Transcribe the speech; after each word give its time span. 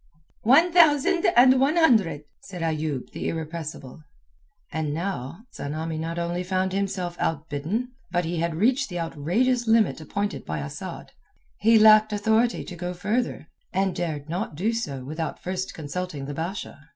"One 0.45 0.71
thousand 0.73 1.27
and 1.37 1.59
one 1.59 1.75
hundred," 1.75 2.23
said 2.39 2.63
Ayoub 2.63 3.11
the 3.11 3.29
irrepressible 3.29 4.01
And 4.71 4.95
now 4.95 5.45
Tsamanni 5.53 5.99
not 5.99 6.17
only 6.17 6.43
found 6.43 6.73
himself 6.73 7.15
outbidden, 7.19 7.89
but 8.09 8.25
he 8.25 8.37
had 8.39 8.55
reached 8.55 8.89
the 8.89 8.99
outrageous 8.99 9.67
limit 9.67 10.01
appointed 10.01 10.43
by 10.43 10.57
Asad. 10.57 11.11
He 11.59 11.77
lacked 11.77 12.11
authority 12.11 12.63
to 12.63 12.75
go 12.75 12.95
further, 12.95 13.45
dared 13.75 14.27
not 14.27 14.55
do 14.55 14.73
so 14.73 15.03
without 15.05 15.37
first 15.43 15.75
consulting 15.75 16.25
the 16.25 16.33
Basha. 16.33 16.79